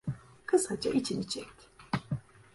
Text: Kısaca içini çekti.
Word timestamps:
Kısaca 0.45 0.91
içini 0.91 1.27
çekti. 1.27 1.65